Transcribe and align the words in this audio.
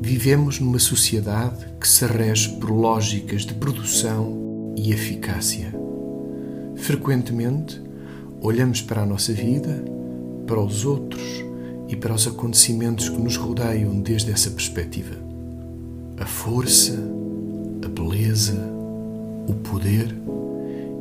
Vivemos 0.00 0.60
numa 0.60 0.78
sociedade 0.78 1.66
que 1.80 1.88
se 1.88 2.06
rege 2.06 2.50
por 2.60 2.70
lógicas 2.70 3.42
de 3.42 3.54
produção 3.54 4.74
e 4.76 4.92
eficácia. 4.92 5.74
Frequentemente, 6.76 7.82
olhamos 8.40 8.80
para 8.82 9.02
a 9.02 9.06
nossa 9.06 9.32
vida, 9.32 9.84
para 10.46 10.60
os 10.60 10.84
outros 10.84 11.44
e 11.88 11.96
para 11.96 12.14
os 12.14 12.26
acontecimentos 12.26 13.08
que 13.08 13.20
nos 13.20 13.36
rodeiam 13.36 14.00
desde 14.00 14.30
essa 14.30 14.50
perspectiva. 14.50 15.16
A 16.18 16.26
força, 16.26 16.98
a 17.84 17.88
beleza, 17.88 18.58
o 19.48 19.54
poder 19.54 20.14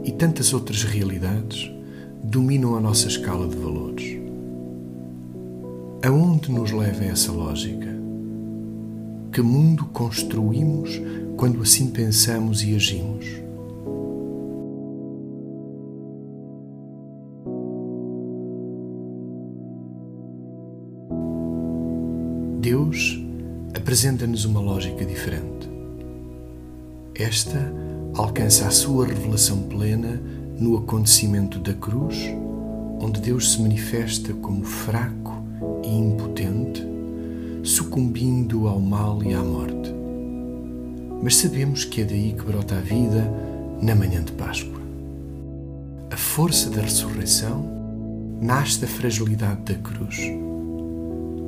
e 0.04 0.12
tantas 0.12 0.54
outras 0.54 0.84
realidades 0.84 1.72
dominam 2.24 2.76
a 2.76 2.82
nossa 2.82 3.08
escala 3.08 3.48
de 3.48 3.56
valores. 3.56 4.25
Aonde 6.06 6.52
nos 6.52 6.70
leva 6.72 7.04
essa 7.04 7.32
lógica? 7.32 7.88
Que 9.32 9.42
mundo 9.42 9.86
construímos 9.86 11.02
quando 11.36 11.64
assim 11.64 11.90
pensamos 11.90 12.62
e 12.62 12.76
agimos? 12.76 13.26
Deus 22.60 23.20
apresenta-nos 23.76 24.46
uma 24.46 24.60
lógica 24.60 25.04
diferente. 25.04 25.68
Esta 27.16 27.74
alcança 28.16 28.68
a 28.68 28.70
sua 28.70 29.08
revelação 29.08 29.64
plena 29.64 30.22
no 30.60 30.78
acontecimento 30.78 31.58
da 31.58 31.74
cruz, 31.74 32.16
onde 33.02 33.20
Deus 33.20 33.54
se 33.54 33.62
manifesta 33.64 34.34
como 34.34 34.64
fraco 34.64 35.35
e 35.84 35.90
impotente 35.90 36.96
sucumbindo 37.66 38.68
ao 38.68 38.80
mal 38.80 39.24
e 39.24 39.34
à 39.34 39.44
morte. 39.44 39.94
Mas 41.24 41.38
sabemos 41.38 41.84
que 41.84 42.02
é 42.02 42.06
daí 42.06 42.34
que 42.34 42.46
brota 42.46 42.76
a 42.76 42.80
vida 42.80 43.28
na 43.82 43.96
manhã 43.96 44.24
de 44.24 44.32
Páscoa. 44.34 44.80
A 46.12 46.16
força 46.16 46.70
da 46.70 46.82
ressurreição 46.82 47.66
nasce 48.40 48.80
da 48.80 48.88
fragilidade 48.88 49.62
da 49.62 49.74
cruz. 49.76 50.20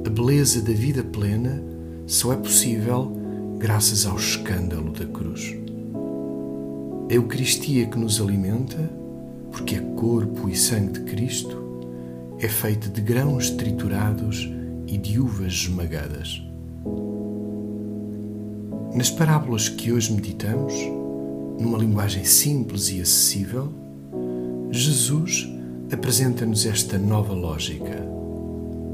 A 0.06 0.10
beleza 0.10 0.62
da 0.62 0.74
vida 0.74 1.04
plena 1.04 1.62
só 2.08 2.34
é 2.34 2.38
possível 2.38 3.12
graças 3.60 4.06
ao 4.06 4.16
escândalo 4.16 4.92
da 4.92 5.06
cruz. 5.06 5.56
A 7.10 7.14
Eucaristia 7.14 7.86
que 7.86 8.00
nos 8.00 8.20
alimenta, 8.20 8.90
porque 9.52 9.76
é 9.76 9.80
corpo 9.96 10.50
e 10.50 10.56
sangue 10.56 10.94
de 10.94 11.02
Cristo, 11.02 11.67
é 12.40 12.48
feita 12.48 12.88
de 12.88 13.02
grãos 13.02 13.50
triturados 13.50 14.48
e 14.86 14.96
de 14.98 15.20
uvas 15.20 15.54
esmagadas. 15.54 16.42
Nas 18.94 19.10
parábolas 19.10 19.70
que 19.70 19.92
hoje 19.92 20.14
meditamos, 20.14 20.74
numa 21.60 21.78
linguagem 21.78 22.24
simples 22.24 22.90
e 22.90 23.02
acessível, 23.02 23.74
Jesus 24.70 25.50
apresenta-nos 25.92 26.66
esta 26.66 26.98
nova 27.00 27.34
lógica, 27.34 28.06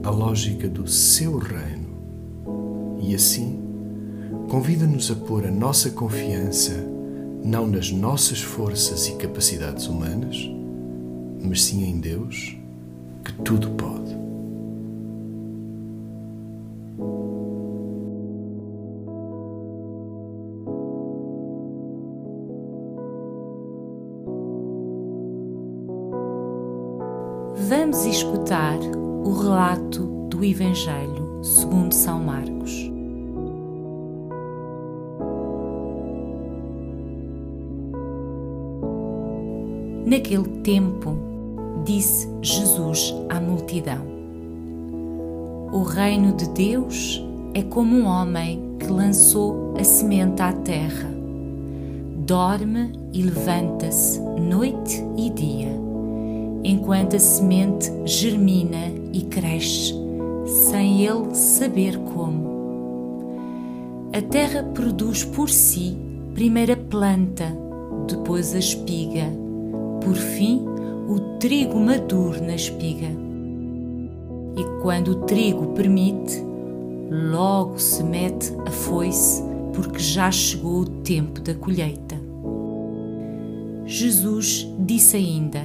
a 0.03 0.09
lógica 0.09 0.69
do 0.69 0.87
seu 0.87 1.37
reino. 1.37 1.89
E 3.01 3.13
assim, 3.13 3.59
convida-nos 4.49 5.11
a 5.11 5.15
pôr 5.15 5.45
a 5.45 5.51
nossa 5.51 5.89
confiança 5.89 6.93
não 7.43 7.67
nas 7.67 7.91
nossas 7.91 8.41
forças 8.41 9.07
e 9.07 9.15
capacidades 9.15 9.87
humanas, 9.87 10.49
mas 11.41 11.63
sim 11.63 11.83
em 11.83 11.99
Deus, 11.99 12.55
que 13.23 13.33
tudo 13.43 13.69
pode. 13.71 13.93
Vamos 27.69 28.05
escutar 28.05 28.77
o 29.23 29.31
relato 29.31 30.27
do 30.29 30.43
Evangelho 30.43 31.43
segundo 31.43 31.93
São 31.93 32.19
Marcos. 32.19 32.91
Naquele 40.05 40.47
tempo, 40.61 41.32
disse 41.83 42.27
Jesus 42.41 43.13
à 43.29 43.39
multidão: 43.39 44.05
O 45.71 45.83
reino 45.83 46.33
de 46.33 46.49
Deus 46.49 47.23
é 47.53 47.61
como 47.63 47.95
um 47.95 48.05
homem 48.05 48.61
que 48.79 48.87
lançou 48.87 49.75
a 49.77 49.83
semente 49.83 50.41
à 50.41 50.51
terra. 50.51 51.11
Dorme 52.25 52.93
e 53.11 53.21
levanta-se 53.21 54.19
noite 54.19 55.03
e 55.17 55.29
dia 55.29 55.83
enquanto 56.63 57.15
a 57.17 57.19
semente 57.19 57.91
germina 58.05 58.87
e 59.11 59.21
cresce, 59.23 59.93
sem 60.45 61.05
ele 61.05 61.35
saber 61.35 61.97
como. 61.97 62.53
A 64.13 64.21
terra 64.21 64.63
produz 64.63 65.23
por 65.25 65.49
si 65.49 65.97
primeiro 66.33 66.73
a 66.73 66.77
planta, 66.77 67.45
depois 68.07 68.55
a 68.55 68.59
espiga, 68.59 69.25
por 70.01 70.15
fim 70.15 70.65
o 71.07 71.19
trigo 71.39 71.79
maduro 71.79 72.41
na 72.43 72.55
espiga. 72.55 73.09
E 74.55 74.81
quando 74.81 75.09
o 75.09 75.15
trigo 75.25 75.67
permite, 75.73 76.43
logo 77.09 77.79
se 77.79 78.03
mete 78.03 78.53
a 78.65 78.71
foice, 78.71 79.43
porque 79.73 79.99
já 79.99 80.31
chegou 80.31 80.81
o 80.81 80.85
tempo 80.85 81.41
da 81.41 81.53
colheita. 81.55 82.15
Jesus 83.85 84.67
disse 84.79 85.17
ainda: 85.17 85.61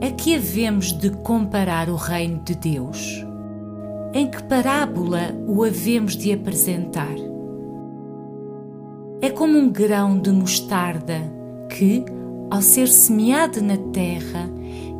a 0.00 0.10
que 0.10 0.34
havemos 0.34 0.92
de 0.92 1.10
comparar 1.10 1.88
o 1.88 1.96
reino 1.96 2.40
de 2.44 2.54
Deus? 2.54 3.24
Em 4.12 4.30
que 4.30 4.42
parábola 4.42 5.34
o 5.46 5.64
havemos 5.64 6.16
de 6.16 6.32
apresentar? 6.32 7.14
É 9.20 9.30
como 9.30 9.58
um 9.58 9.70
grão 9.70 10.18
de 10.18 10.30
mostarda 10.30 11.20
que, 11.70 12.04
ao 12.50 12.62
ser 12.62 12.88
semeado 12.88 13.62
na 13.62 13.76
terra, 13.76 14.48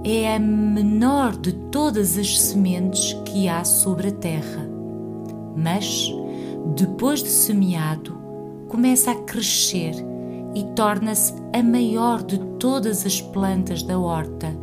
é 0.05 0.35
a 0.35 0.39
menor 0.39 1.37
de 1.37 1.53
todas 1.53 2.17
as 2.17 2.41
sementes 2.41 3.13
que 3.25 3.49
há 3.49 3.65
sobre 3.65 4.09
a 4.09 4.13
terra. 4.13 4.69
Mas, 5.57 6.13
depois 6.77 7.23
de 7.23 7.29
semeado, 7.29 8.17
começa 8.69 9.11
a 9.11 9.15
crescer 9.15 9.95
e 10.55 10.65
torna-se 10.75 11.35
a 11.53 11.63
maior 11.63 12.23
de 12.23 12.39
todas 12.59 13.05
as 13.05 13.21
plantas 13.21 13.83
da 13.83 13.99
horta 13.99 14.55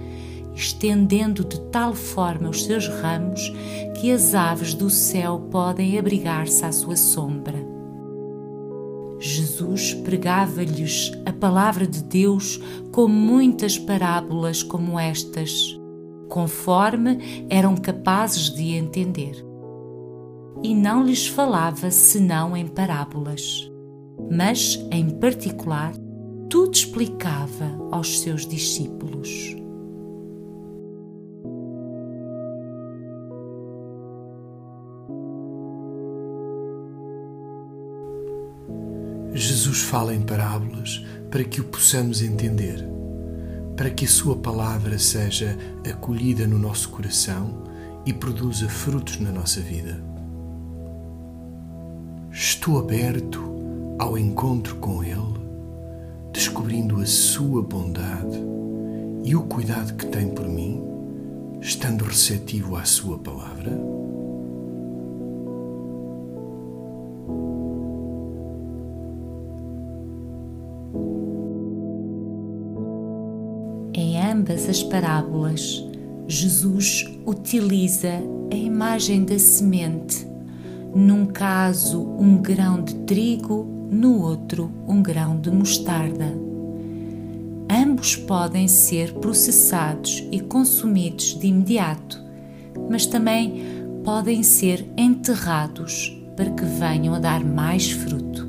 estendendo 0.56 1.44
de 1.44 1.59
tal 1.71 1.94
forma 1.94 2.50
os 2.50 2.63
seus 2.63 2.88
ramos 2.88 3.51
que 4.00 4.12
as 4.12 4.35
aves 4.35 4.74
do 4.74 4.89
céu 4.89 5.47
podem 5.51 5.97
abrigar-se 5.97 6.63
à 6.63 6.71
sua 6.71 6.95
sombra. 6.95 7.72
Jesus 9.53 9.94
pregava-lhes 9.94 11.11
a 11.27 11.31
palavra 11.31 11.85
de 11.85 12.01
Deus 12.03 12.59
com 12.91 13.07
muitas 13.07 13.77
parábolas 13.77 14.63
como 14.63 15.00
estas, 15.00 15.79
conforme 16.27 17.45
eram 17.51 17.77
capazes 17.77 18.50
de 18.50 18.71
entender. 18.71 19.45
E 20.63 20.73
não 20.73 21.03
lhes 21.03 21.27
falava 21.27 21.91
senão 21.91 22.57
em 22.57 22.65
parábolas, 22.65 23.69
mas, 24.31 24.83
em 24.89 25.11
particular, 25.11 25.94
tudo 26.49 26.73
explicava 26.73 27.77
aos 27.91 28.21
seus 28.21 28.47
discípulos. 28.47 29.56
Jesus 39.44 39.81
fala 39.81 40.16
em 40.16 40.22
parábolas 40.22 41.06
para 41.30 41.44
que 41.44 41.60
o 41.60 41.66
possamos 41.66 42.22
entender, 42.22 42.81
para 43.75 43.90
que 43.90 44.06
a 44.06 44.07
Sua 44.07 44.38
palavra 44.38 44.98
seja 44.98 45.57
acolhida 45.86 46.48
no 46.48 46.57
nosso 46.57 46.88
coração 46.88 47.63
e 48.06 48.13
produza 48.13 48.69
frutos 48.69 49.19
na 49.19 49.34
nossa 49.34 49.60
vida. 49.60 50.01
Estou 52.31 52.80
aberto 52.80 53.44
ao 54.00 54.18
encontro 54.18 54.75
com 54.78 55.04
Ele, 55.04 55.42
descobrindo 56.31 57.01
a 57.01 57.06
Sua 57.06 57.62
bondade 57.62 58.40
e 59.25 59.36
o 59.36 59.44
cuidado 59.44 59.94
que 59.95 60.06
tem 60.06 60.30
por 60.30 60.48
mim, 60.48 60.81
estando 61.60 62.06
receptivo 62.06 62.78
à 62.78 62.86
Sua 62.86 63.19
palavra? 63.19 63.93
Ambas 74.33 74.68
as 74.68 74.81
parábolas, 74.81 75.85
Jesus 76.27 77.06
utiliza 77.24 78.19
a 78.51 78.56
imagem 78.56 79.24
da 79.24 79.38
semente, 79.38 80.27
num 80.95 81.27
caso 81.27 82.01
um 82.01 82.38
grão 82.38 82.81
de 82.81 82.95
trigo, 83.06 83.63
no 83.91 84.21
outro 84.21 84.71
um 84.88 85.03
grão 85.03 85.39
de 85.39 85.51
mostarda. 85.51 86.33
Ambos 87.69 88.15
podem 88.15 88.68
ser 88.68 89.13
processados 89.13 90.27
e 90.31 90.39
consumidos 90.39 91.38
de 91.38 91.47
imediato, 91.47 92.19
mas 92.89 93.06
também 93.06 93.62
podem 94.03 94.41
ser 94.41 94.83
enterrados 94.97 96.19
para 96.35 96.50
que 96.50 96.65
venham 96.65 97.13
a 97.13 97.19
dar 97.19 97.45
mais 97.45 97.91
fruto. 97.91 98.47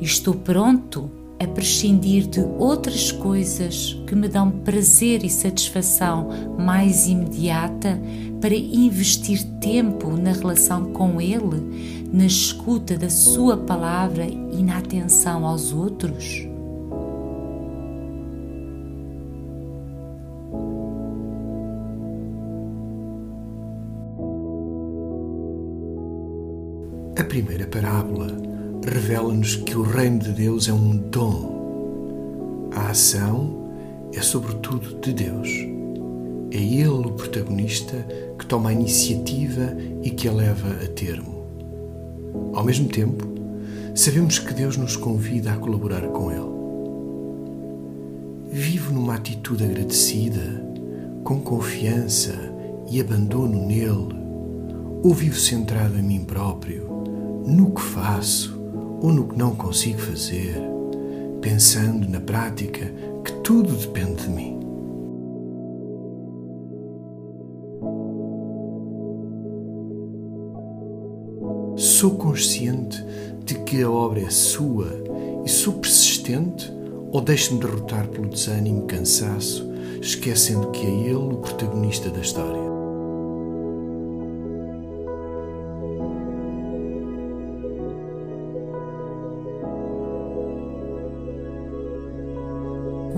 Estou 0.00 0.34
pronto 0.34 1.23
a 1.40 1.46
prescindir 1.46 2.26
de 2.26 2.40
outras 2.58 3.10
coisas 3.10 3.94
que 4.06 4.14
me 4.14 4.28
dão 4.28 4.50
prazer 4.50 5.24
e 5.24 5.30
satisfação 5.30 6.28
mais 6.58 7.06
imediata 7.06 8.00
para 8.40 8.54
investir 8.54 9.42
tempo 9.60 10.16
na 10.16 10.32
relação 10.32 10.92
com 10.92 11.20
Ele, 11.20 12.06
na 12.12 12.26
escuta 12.26 12.96
da 12.96 13.10
Sua 13.10 13.56
palavra 13.56 14.26
e 14.26 14.62
na 14.62 14.78
atenção 14.78 15.44
aos 15.44 15.72
outros? 15.72 16.46
A 27.16 27.24
primeira 27.24 27.66
parábola 27.66 28.53
revela-nos 28.86 29.56
que 29.56 29.76
o 29.76 29.82
reino 29.82 30.18
de 30.18 30.32
Deus 30.32 30.68
é 30.68 30.72
um 30.72 30.96
dom. 30.96 32.70
A 32.74 32.90
ação 32.90 33.70
é 34.12 34.20
sobretudo 34.20 35.00
de 35.00 35.12
Deus. 35.12 35.48
É 36.50 36.58
Ele 36.58 36.88
o 36.88 37.12
protagonista 37.12 38.06
que 38.38 38.46
toma 38.46 38.70
a 38.70 38.72
iniciativa 38.72 39.76
e 40.02 40.10
que 40.10 40.28
a 40.28 40.32
leva 40.32 40.68
a 40.84 40.88
termo. 40.88 41.44
Ao 42.52 42.62
mesmo 42.62 42.88
tempo, 42.88 43.26
sabemos 43.94 44.38
que 44.38 44.52
Deus 44.52 44.76
nos 44.76 44.96
convida 44.96 45.52
a 45.52 45.56
colaborar 45.56 46.02
com 46.08 46.30
Ele. 46.30 46.54
Vivo 48.50 48.92
numa 48.92 49.14
atitude 49.14 49.64
agradecida, 49.64 50.62
com 51.24 51.40
confiança 51.40 52.34
e 52.90 53.00
abandono 53.00 53.66
nele, 53.66 54.14
ou 55.02 55.12
vivo 55.12 55.38
centrado 55.38 55.98
em 55.98 56.02
mim 56.02 56.24
próprio, 56.24 56.86
no 57.46 57.72
que 57.72 57.82
faço 57.82 58.53
ou 59.04 59.12
no 59.12 59.28
que 59.28 59.36
não 59.36 59.54
consigo 59.54 59.98
fazer, 59.98 60.56
pensando 61.42 62.08
na 62.08 62.20
prática 62.20 62.90
que 63.22 63.32
tudo 63.42 63.74
depende 63.74 64.22
de 64.22 64.30
mim. 64.30 64.60
Sou 71.76 72.12
consciente 72.12 73.04
de 73.44 73.56
que 73.56 73.82
a 73.82 73.90
obra 73.90 74.20
é 74.20 74.30
sua 74.30 74.88
e 75.44 75.50
sou 75.50 75.74
persistente 75.74 76.72
ou 77.12 77.20
deixo-me 77.20 77.60
derrotar 77.60 78.08
pelo 78.08 78.30
desânimo 78.30 78.84
e 78.84 78.86
cansaço, 78.86 79.70
esquecendo 80.00 80.70
que 80.70 80.86
é 80.86 80.90
ele 80.90 81.14
o 81.14 81.36
protagonista 81.36 82.08
da 82.08 82.20
história. 82.20 82.73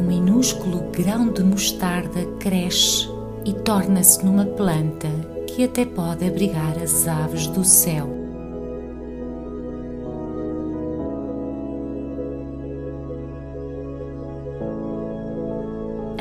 Minúsculo 0.07 0.89
grão 0.93 1.33
de 1.33 1.43
mostarda 1.43 2.25
cresce 2.39 3.09
e 3.45 3.53
torna-se 3.53 4.25
numa 4.25 4.45
planta 4.45 5.09
que 5.49 5.65
até 5.65 5.85
pode 5.85 6.25
abrigar 6.25 6.79
as 6.81 7.09
aves 7.09 7.49
do 7.49 7.65
céu. 7.65 8.09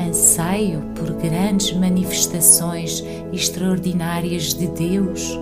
Anseio 0.00 0.82
por 0.96 1.12
grandes 1.12 1.72
manifestações 1.72 3.04
extraordinárias 3.32 4.52
de 4.54 4.66
Deus, 4.66 5.38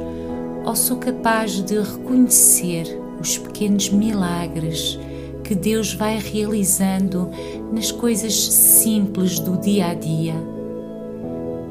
ou 0.66 0.76
sou 0.76 0.98
capaz 0.98 1.62
de 1.62 1.80
reconhecer 1.80 3.00
os 3.20 3.38
pequenos 3.38 3.88
milagres 3.88 4.98
que 5.44 5.54
Deus 5.54 5.92
vai 5.92 6.18
realizando 6.18 7.30
nas 7.70 7.92
coisas 7.92 8.34
simples 8.34 9.38
do 9.38 9.58
dia 9.60 9.88
a 9.88 9.94
dia. 9.94 10.34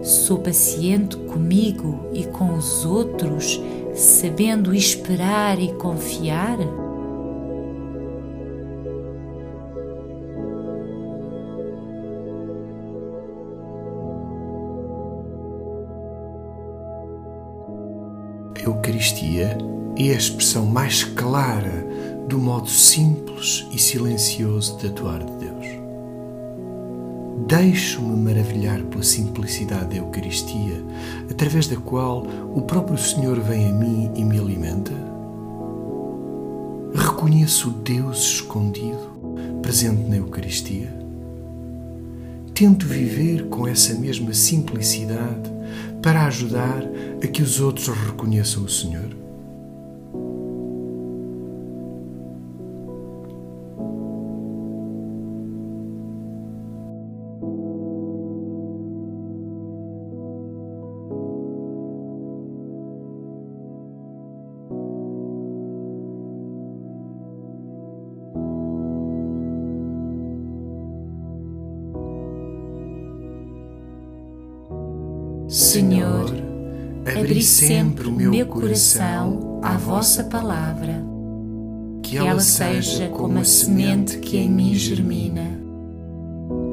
Sou 0.03 0.37
paciente 0.37 1.17
comigo 1.17 2.07
e 2.13 2.23
com 2.25 2.53
os 2.53 2.85
outros, 2.85 3.59
sabendo 3.95 4.75
esperar 4.75 5.59
e 5.59 5.73
confiar? 5.73 6.59
Eucaristia 18.63 19.57
é 19.97 20.11
a 20.11 20.15
expressão 20.15 20.65
mais 20.65 21.03
clara 21.03 21.92
do 22.33 22.39
modo 22.39 22.67
simples 22.67 23.67
e 23.71 23.77
silencioso 23.77 24.75
de 24.77 24.87
atuar 24.87 25.23
de 25.23 25.33
Deus. 25.33 25.67
Deixo-me 27.47 28.17
maravilhar 28.17 28.81
pela 28.85 29.03
simplicidade 29.03 29.89
da 29.89 29.95
Eucaristia, 29.97 30.83
através 31.29 31.67
da 31.67 31.75
qual 31.75 32.25
o 32.55 32.63
próprio 32.63 32.97
Senhor 32.97 33.39
vem 33.39 33.69
a 33.69 33.71
mim 33.71 34.11
e 34.15 34.23
me 34.23 34.39
alimenta. 34.39 34.91
Reconheço 36.95 37.69
o 37.69 37.73
Deus 37.73 38.17
escondido, 38.17 39.11
presente 39.61 40.09
na 40.09 40.15
Eucaristia. 40.15 40.91
Tento 42.55 42.87
viver 42.87 43.47
com 43.47 43.67
essa 43.67 43.93
mesma 43.93 44.33
simplicidade 44.33 45.51
para 46.01 46.25
ajudar 46.25 46.83
a 47.23 47.27
que 47.27 47.43
os 47.43 47.61
outros 47.61 47.89
reconheçam 47.89 48.63
o 48.63 48.69
Senhor. 48.69 49.22
Senhor, 75.73 76.31
abri 77.17 77.41
sempre 77.41 78.07
o 78.07 78.11
meu 78.11 78.45
coração 78.45 79.59
à 79.63 79.75
vossa 79.75 80.23
palavra, 80.23 81.03
que 82.03 82.15
ela 82.15 82.39
seja 82.41 83.07
como 83.07 83.39
a 83.39 83.43
semente 83.43 84.19
que 84.19 84.37
em 84.37 84.51
mim 84.51 84.75
germina. 84.75 85.59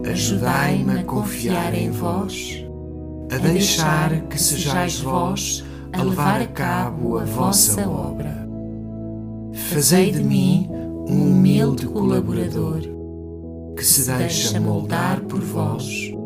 Ajudai-me 0.06 0.98
a 0.98 1.04
confiar 1.04 1.72
em 1.72 1.90
vós, 1.90 2.62
a 3.32 3.38
deixar 3.38 4.20
que 4.26 4.38
sejais 4.38 5.00
vós 5.00 5.64
a 5.94 6.02
levar 6.02 6.42
a 6.42 6.46
cabo 6.46 7.16
a 7.16 7.24
vossa 7.24 7.88
obra. 7.88 8.46
Fazei 9.72 10.12
de 10.12 10.22
mim 10.22 10.68
um 11.08 11.30
humilde 11.30 11.86
colaborador 11.86 12.82
que 13.74 13.82
se 13.82 14.06
deixa 14.10 14.60
moldar 14.60 15.20
por 15.22 15.40
vós 15.40 16.19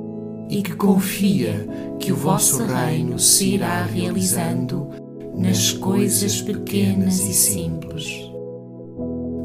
e 0.49 0.63
que 0.63 0.75
confia 0.75 1.67
que 1.99 2.13
o 2.13 2.17
vosso 2.17 2.65
reino 2.65 3.19
se 3.19 3.55
irá 3.55 3.85
realizando 3.85 4.89
nas 5.35 5.73
coisas 5.73 6.41
pequenas 6.41 7.19
e 7.21 7.33
simples. 7.33 8.07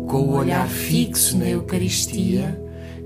Com 0.07 0.23
o 0.23 0.35
olhar 0.35 0.67
fixo 0.67 1.37
na 1.37 1.47
Eucaristia, 1.47 2.61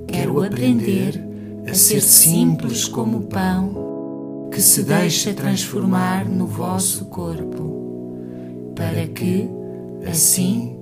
quero 0.08 0.44
aprender 0.44 1.22
a 1.68 1.74
ser 1.74 2.02
simples 2.02 2.86
como 2.88 3.20
o 3.20 3.24
pão, 3.24 4.50
que 4.52 4.62
se 4.62 4.84
deixa 4.84 5.34
transformar 5.34 6.26
no 6.26 6.46
vosso 6.46 7.06
corpo, 7.06 8.74
para 8.76 9.08
que, 9.08 9.50
assim, 10.10 10.78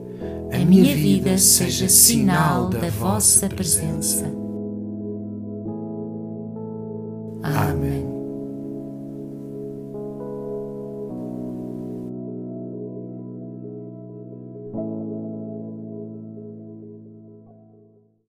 a 0.52 0.58
minha 0.66 0.96
vida 0.96 1.38
seja 1.38 1.88
sinal 1.88 2.70
da 2.70 2.90
vossa 2.90 3.48
presença 3.48 4.41